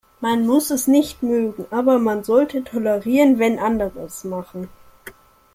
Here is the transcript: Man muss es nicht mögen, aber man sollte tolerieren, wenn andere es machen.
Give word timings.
Man 0.19 0.47
muss 0.47 0.71
es 0.71 0.87
nicht 0.87 1.21
mögen, 1.21 1.65
aber 1.69 1.99
man 1.99 2.23
sollte 2.23 2.63
tolerieren, 2.63 3.37
wenn 3.37 3.59
andere 3.59 3.99
es 3.99 4.23
machen. 4.23 4.67